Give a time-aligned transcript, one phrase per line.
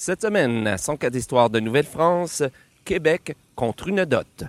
[0.00, 2.44] Cette semaine, son cas d'histoire de Nouvelle-France,
[2.84, 4.44] Québec contre une dot.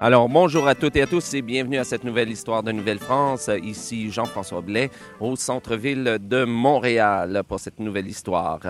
[0.00, 3.50] Alors, bonjour à toutes et à tous et bienvenue à cette nouvelle histoire de Nouvelle-France.
[3.64, 8.60] Ici Jean-François Blais au centre-ville de Montréal pour cette nouvelle histoire.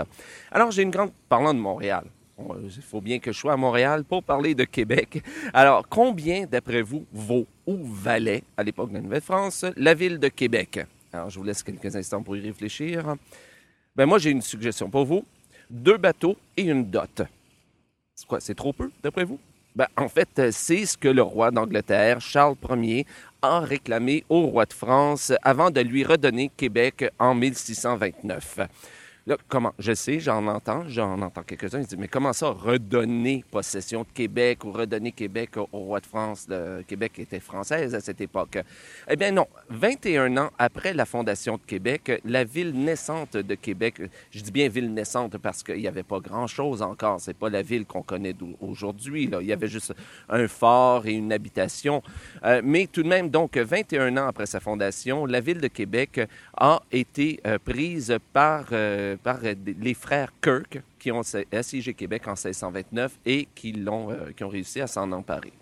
[0.50, 1.10] Alors, j'ai une grande...
[1.28, 2.04] Parlant de Montréal,
[2.38, 5.22] il faut bien que je sois à Montréal pour parler de Québec.
[5.52, 10.28] Alors, combien, d'après vous, vaut ou valait, à l'époque de la Nouvelle-France, la ville de
[10.28, 10.80] Québec?
[11.12, 13.16] Alors, je vous laisse quelques instants pour y réfléchir.
[13.94, 15.26] Ben, moi, j'ai une suggestion pour vous.
[15.68, 17.20] Deux bateaux et une dot.
[18.14, 18.40] C'est quoi?
[18.40, 19.38] C'est trop peu, d'après vous?
[19.76, 23.06] Ben, en fait, c'est ce que le roi d'Angleterre, Charles Ier,
[23.42, 28.60] a réclamé au roi de France avant de lui redonner Québec en 1629.
[29.48, 29.74] Comment?
[29.78, 31.80] Je sais, j'en entends, j'en entends quelques-uns.
[31.80, 36.06] Ils disent, mais comment ça, redonner possession de Québec ou redonner Québec au, roi de
[36.06, 36.46] France?
[36.86, 38.58] Québec était française à cette époque.
[39.08, 44.00] Eh bien non, 21 ans après la fondation de Québec, la ville naissante de Québec,
[44.30, 47.20] je dis bien ville naissante parce qu'il n'y avait pas grand-chose encore.
[47.20, 49.30] C'est pas la ville qu'on connaît aujourd'hui.
[49.40, 49.94] Il y avait juste
[50.28, 52.02] un fort et une habitation.
[52.44, 56.20] Euh, mais tout de même, donc, 21 ans après sa fondation, la ville de Québec
[56.56, 58.66] a été euh, prise par...
[58.72, 64.10] Euh, par euh, les frères Kirk qui ont assiégé Québec en 1629 et qui, l'ont,
[64.10, 65.52] euh, qui ont réussi à s'en emparer.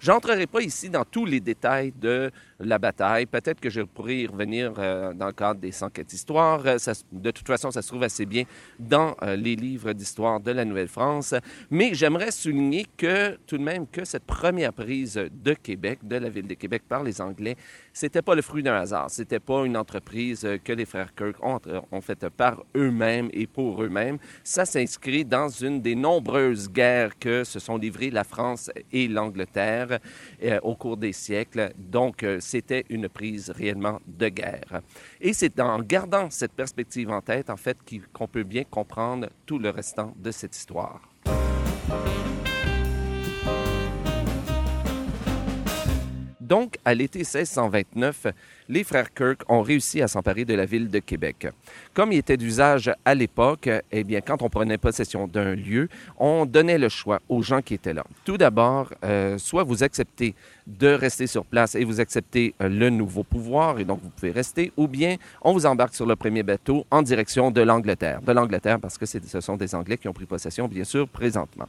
[0.00, 3.26] J'entrerai pas ici dans tous les détails de la bataille.
[3.26, 6.62] Peut-être que je pourrais y revenir euh, dans le cadre des 104 histoires.
[6.66, 6.76] Euh,
[7.12, 8.44] de toute façon, ça se trouve assez bien
[8.78, 11.34] dans euh, les livres d'histoire de la Nouvelle-France.
[11.70, 16.28] Mais j'aimerais souligner que tout de même que cette première prise de Québec, de la
[16.28, 17.56] ville de Québec par les Anglais,
[17.92, 19.10] c'était pas le fruit d'un hasard.
[19.10, 23.82] C'était pas une entreprise que les frères Kirk ont, ont faite par eux-mêmes et pour
[23.82, 24.18] eux-mêmes.
[24.42, 29.98] Ça s'inscrit dans une des nombreuses guerres que se sont livrées la France et l'Angleterre
[30.42, 31.72] euh, au cours des siècles.
[31.78, 34.82] Donc, euh, c'était une prise réellement de guerre.
[35.20, 37.78] Et c'est en gardant cette perspective en tête, en fait,
[38.12, 41.00] qu'on peut bien comprendre tout le restant de cette histoire.
[46.44, 48.26] Donc, à l'été 1629,
[48.68, 51.48] les frères Kirk ont réussi à s'emparer de la ville de Québec.
[51.94, 55.88] Comme il était d'usage à l'époque, eh bien, quand on prenait possession d'un lieu,
[56.18, 58.04] on donnait le choix aux gens qui étaient là.
[58.24, 60.34] Tout d'abord, euh, soit vous acceptez
[60.66, 64.30] de rester sur place et vous acceptez euh, le nouveau pouvoir et donc vous pouvez
[64.30, 68.22] rester, ou bien on vous embarque sur le premier bateau en direction de l'Angleterre.
[68.22, 71.68] De l'Angleterre parce que ce sont des Anglais qui ont pris possession, bien sûr, présentement.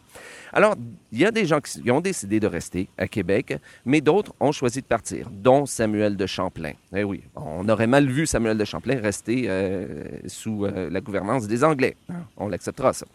[0.53, 0.75] Alors,
[1.11, 4.51] il y a des gens qui ont décidé de rester à Québec, mais d'autres ont
[4.53, 6.73] choisi de partir, dont Samuel de Champlain.
[6.95, 11.47] Eh oui, on aurait mal vu Samuel de Champlain rester euh, sous euh, la gouvernance
[11.47, 11.95] des Anglais.
[12.37, 13.05] On l'acceptera, ça.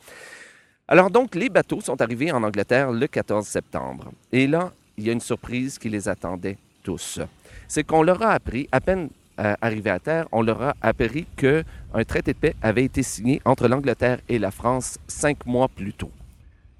[0.86, 4.12] Alors donc, les bateaux sont arrivés en Angleterre le 14 septembre.
[4.32, 7.20] Et là, il y a une surprise qui les attendait tous.
[7.68, 9.08] C'est qu'on leur a appris, à peine
[9.38, 13.40] euh, arrivé à terre, on leur a appris qu'un traité de paix avait été signé
[13.44, 16.10] entre l'Angleterre et la France cinq mois plus tôt.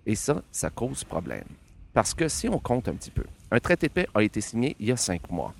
[0.06, 1.44] Et ça, ça cause problème.
[1.92, 4.76] Parce que si on compte un petit peu, un traité de paix a été signé
[4.78, 5.54] il y a cinq mois.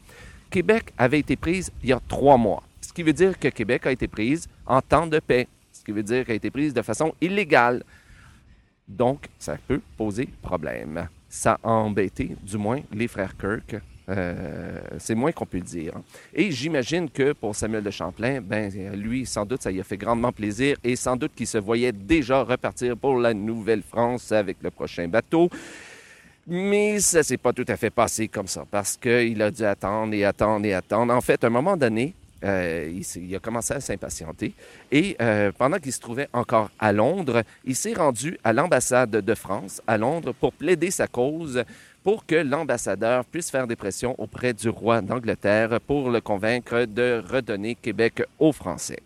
[0.51, 2.63] Québec avait été prise il y a trois mois.
[2.81, 5.47] Ce qui veut dire que Québec a été prise en temps de paix.
[5.73, 7.85] Ce qui veut dire qu'elle a été prise de façon illégale.
[8.89, 11.09] Donc, ça peut poser problème.
[11.29, 13.77] Ça a embêté, du moins, les frères Kirk.
[14.09, 15.93] Euh, c'est moins qu'on peut dire.
[16.35, 19.97] Et j'imagine que pour Samuel de Champlain, ben, lui, sans doute, ça y a fait
[19.97, 24.73] grandement plaisir et sans doute qu'il se voyait déjà repartir pour la Nouvelle-France avec le
[24.73, 25.49] prochain bateau.
[26.47, 30.15] Mais ça s'est pas tout à fait passé comme ça parce qu'il a dû attendre
[30.15, 31.15] et attendre et attendre.
[31.15, 34.55] En fait, à un moment donné, euh, il, a commencé à s'impatienter.
[34.91, 39.35] Et euh, pendant qu'il se trouvait encore à Londres, il s'est rendu à l'ambassade de
[39.35, 41.63] France à Londres pour plaider sa cause
[42.03, 47.23] pour que l'ambassadeur puisse faire des pressions auprès du roi d'Angleterre pour le convaincre de
[47.31, 49.01] redonner Québec aux Français.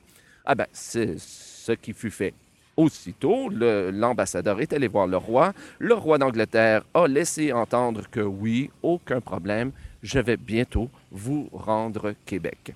[0.44, 2.34] Ah ben, c'est ce qui fut fait.
[2.76, 5.52] Aussitôt, l'ambassadeur est allé voir le roi.
[5.78, 9.70] Le roi d'Angleterre a laissé entendre que oui, aucun problème,
[10.02, 12.74] je vais bientôt vous rendre Québec.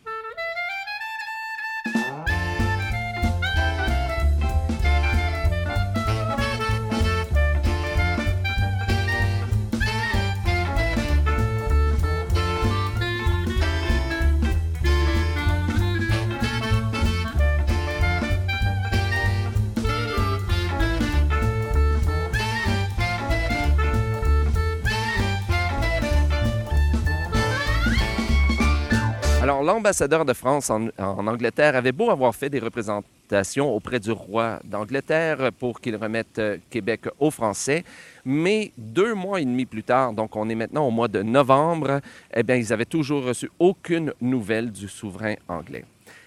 [29.69, 35.51] L'ambassadeur de France en, Angleterre avait beau avoir fait des représentations auprès du roi d'Angleterre
[35.59, 37.85] pour qu'il remette euh, Québec aux Français,
[38.25, 42.01] mais deux mois et demi plus tard, donc on est maintenant au mois de novembre,
[42.35, 45.85] eh bien, ils avaient toujours reçu aucune nouvelle du souverain anglais.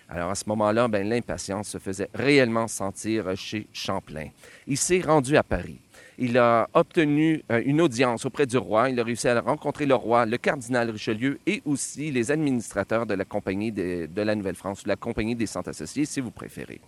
[0.07, 4.27] Alors à ce moment-là, ben, l'impatience se faisait réellement sentir chez Champlain.
[4.67, 5.79] Il s'est rendu à Paris.
[6.23, 8.91] Il a obtenu euh, une audience auprès du roi.
[8.91, 13.15] Il a réussi à rencontrer le roi, le cardinal Richelieu et aussi les administrateurs de
[13.15, 16.79] la Compagnie de, la Nouvelle-France, la Compagnie des Saints Associés, si vous préférez.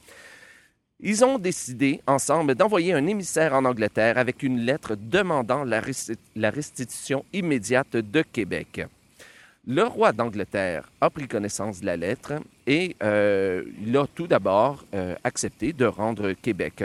[1.00, 7.26] Ils ont décidé ensemble d'envoyer un émissaire en Angleterre avec une lettre demandant la restitution
[7.34, 8.86] immédiate de Québec.
[9.66, 12.34] Le roi d'Angleterre a pris connaissance de la lettre
[12.68, 16.84] et euh, il a tout d'abord euh, accepté de rendre Québec.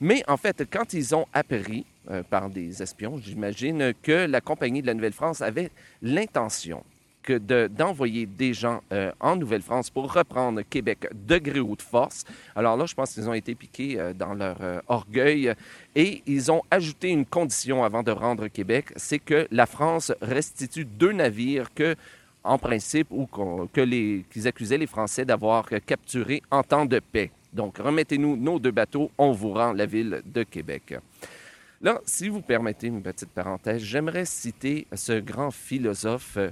[0.00, 4.80] Mais en fait, quand ils ont appris euh, par des espions, j'imagine, que la Compagnie
[4.80, 5.72] de la Nouvelle-France avait
[6.02, 6.84] l'intention
[7.24, 11.82] que de- d'envoyer des gens euh, en Nouvelle-France pour reprendre Québec de gré ou de
[11.82, 12.24] force.
[12.54, 14.56] Alors là, je pense qu'ils ont été piqués dans leur
[14.86, 15.52] orgueil
[15.96, 20.84] et ils ont ajouté une condition avant de rendre Québec, c'est que la France restitue
[20.84, 21.96] deux navires que
[22.44, 23.28] en principe, ou
[23.72, 27.30] qu'ils accusaient les Français d'avoir capturés en temps de paix.
[27.52, 30.94] Donc, remettez-nous nos deux bateaux, on vous rend la ville de Québec.
[31.82, 36.50] Là, si vous permettez une petite parenthèse, j'aimerais citer ce grand philosophe, euh,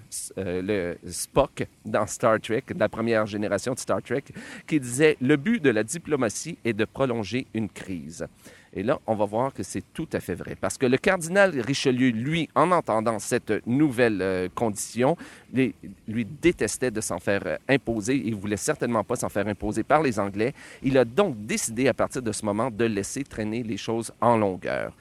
[0.63, 4.25] le Spock, dans Star Trek, la première génération de Star Trek,
[4.67, 8.27] qui disait Le but de la diplomatie est de prolonger une crise.
[8.73, 10.55] Et là, on va voir que c'est tout à fait vrai.
[10.61, 15.17] Parce que le cardinal Richelieu, lui, en entendant cette nouvelle euh, condition,
[15.53, 18.17] lui détestait de s'en faire euh, imposer.
[18.17, 20.55] Il voulait certainement pas s'en faire imposer par les Anglais.
[20.83, 24.37] Il a donc décidé à partir de ce moment de laisser traîner les choses en
[24.37, 24.93] longueur.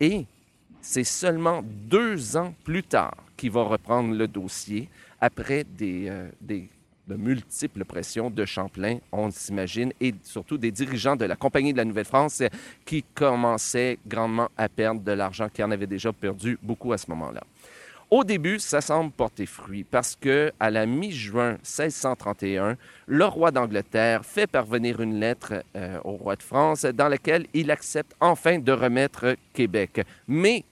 [0.00, 0.26] Et
[0.80, 4.88] c'est seulement deux ans plus tard qu'il va reprendre le dossier
[5.20, 6.68] après des, euh, des
[7.08, 11.78] de multiples pressions de Champlain, on s'imagine, et surtout des dirigeants de la Compagnie de
[11.78, 12.42] la Nouvelle-France
[12.84, 17.10] qui commençaient grandement à perdre de l'argent, qui en avaient déjà perdu beaucoup à ce
[17.10, 17.42] moment-là.
[18.12, 22.76] Au début, ça semble porter fruit parce que à la mi-juin 1631,
[23.06, 27.70] le roi d'Angleterre fait parvenir une lettre euh, au roi de France dans laquelle il
[27.70, 30.02] accepte enfin de remettre Québec.
[30.28, 30.62] Mais,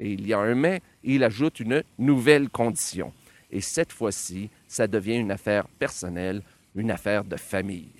[0.00, 3.12] et il y a un mais, il ajoute une nouvelle condition.
[3.52, 6.42] Et cette fois-ci, ça devient une affaire personnelle,
[6.74, 7.92] une affaire de famille.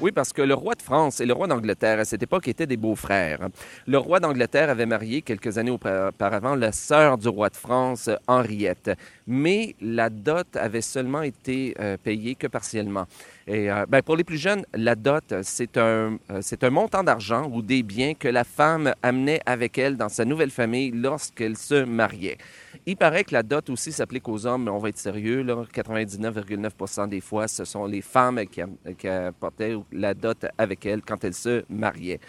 [0.00, 2.68] Oui, parce que le roi de France et le roi d'Angleterre, à cette époque, étaient
[2.68, 3.48] des beaux-frères.
[3.86, 8.08] Le roi d'Angleterre avait marié quelques années aupa- auparavant la sœur du roi de France,
[8.28, 8.92] Henriette.
[9.26, 13.06] Mais la dot avait seulement été euh, payée que partiellement.
[13.50, 17.02] Et euh, ben, pour les plus jeunes, la dot, c'est un, euh, c'est un montant
[17.02, 21.56] d'argent ou des biens que la femme amenait avec elle dans sa nouvelle famille lorsqu'elle
[21.56, 22.36] se mariait.
[22.84, 25.64] Il paraît que la dot aussi s'applique aux hommes, mais on va être sérieux, là,
[25.74, 28.60] 99,9% des fois, ce sont les femmes qui,
[28.98, 32.20] qui apportaient la dot avec elles quand elles se mariaient.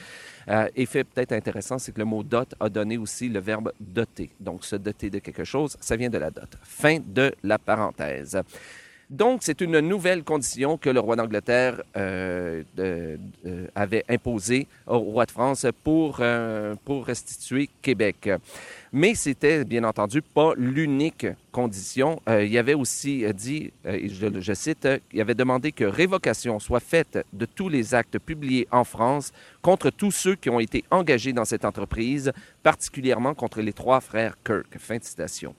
[0.48, 4.30] Euh, effet peut-être intéressant, c'est que le mot dot a donné aussi le verbe doter.
[4.40, 6.48] Donc, se doter de quelque chose, ça vient de la dot.
[6.64, 8.42] Fin de la parenthèse.
[9.10, 13.18] Donc, c'est une nouvelle condition que le roi d'Angleterre euh, de-
[13.74, 18.30] avait imposée au roi de France pour, euh, pour restituer Québec.
[18.94, 22.22] Mais c'était, bien entendu, pas l'unique condition.
[22.30, 25.86] Euh, il avait aussi euh, dit, euh, je, je cite, euh, il avait demandé que
[25.86, 29.32] révocation soit faite de tous les actes publiés en France
[29.64, 34.36] contre tous ceux qui ont été engagés dans cette entreprise, particulièrement contre les trois frères
[34.46, 34.68] Kirk.
[34.78, 35.56] Fin de citation.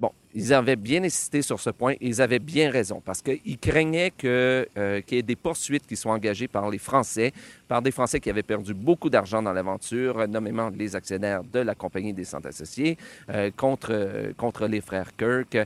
[0.00, 3.58] Bon, ils avaient bien insisté sur ce point et ils avaient bien raison parce qu'ils
[3.58, 7.32] craignaient que, euh, qu'il y ait des poursuites qui soient engagées par les Français,
[7.68, 11.76] par des Français qui avaient perdu beaucoup d'argent dans l'aventure, nommément les actionnaires de la
[11.76, 12.98] Compagnie des Centres Associés,
[13.30, 15.56] euh, contre, euh, contre les frères Kirk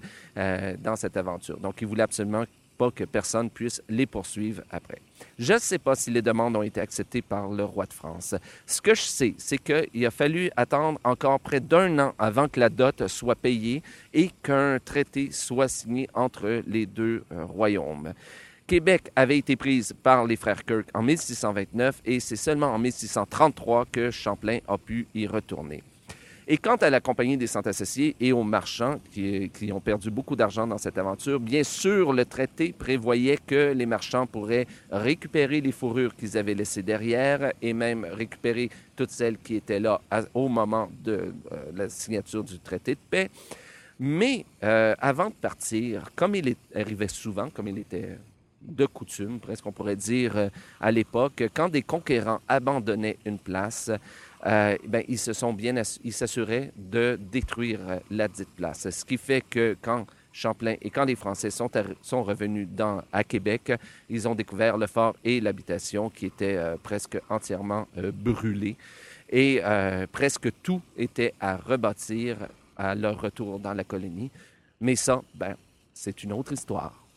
[0.83, 1.59] dans cette aventure.
[1.59, 2.45] Donc, ils voulaient absolument
[2.79, 5.01] pas que personne puisse les poursuivre après.
[5.39, 8.35] Je ne sais pas si les demandes ont été acceptées par le roi de France.
[8.67, 12.61] Ce que je sais, c'est qu'il a fallu attendre encore près d'un an avant que
[12.61, 13.83] la dot soit payée
[14.15, 18.15] et qu'un traité soit signé entre les deux euh, royaumes.
[18.67, 23.87] Québec avait été prise par les frères Kirk en 1629 et c'est seulement en 1633
[23.91, 25.83] que Champlain a pu y retourner.
[26.51, 30.35] Et quant à la Compagnie des Centres Associés et aux marchands qui, ont perdu beaucoup
[30.35, 35.73] d'argent dans cette aventure, bien sûr, le traité prévoyait que les marchands pourraient récupérer les
[35.73, 40.01] fourrures qu'ils avaient laissées derrière et même récupérer toutes celles qui étaient là
[40.33, 43.29] au moment de euh, la signature du traité de paix.
[43.99, 48.17] Mais euh, avant de partir, comme il est- arrivait souvent, comme il était
[48.63, 50.49] de coutume, presque on pourrait dire euh,
[50.81, 53.91] à l'époque, quand des conquérants abandonnaient une place,
[54.47, 57.81] euh, ben, ils se sont bien ils s'assuraient de détruire
[58.11, 58.89] la dite place.
[58.91, 63.25] Ce qui fait que quand Champlain et quand les Français sont, sont revenus dans, à
[63.25, 63.73] Québec,
[64.09, 68.77] ils ont découvert le fort et l'habitation qui étaient presque entièrement brûlés
[69.31, 69.61] et
[70.13, 72.37] presque tout était à rebâtir
[72.77, 74.31] à leur retour dans la colonie.
[74.81, 75.57] Mais ça, ben,
[75.93, 77.08] c'est une autre histoire.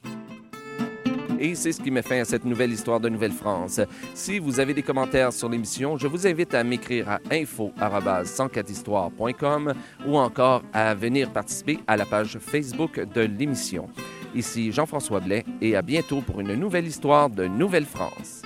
[1.43, 3.81] Et c'est ce qui met fin à cette nouvelle histoire de Nouvelle-France.
[4.13, 9.73] Si vous avez des commentaires sur l'émission, je vous invite à m'écrire à info@104histoire.com
[10.05, 13.89] ou encore à venir participer à la page Facebook de l'émission.
[14.35, 18.43] Ici Jean-François Blais et à bientôt pour une nouvelle histoire de Nouvelle-France.